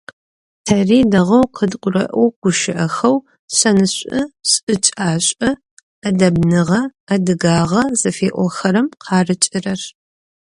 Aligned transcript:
Тэри 0.65 0.99
дэгъоу 1.11 1.45
къыдгурэӀо 1.55 2.23
гущыӀэхэу 2.41 3.17
шэнышӀу, 3.57 4.25
шӀыкӀашӀу, 4.51 5.57
Ӏэдэбныгъэ, 6.01 6.79
адыгагъэ 7.13 7.81
зыфиӀохэрэм 7.99 8.87
къарыкӀырэр. 9.03 9.81